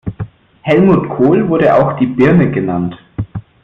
[0.63, 2.97] Helmut Kohl wurde auch "die Birne" genannt.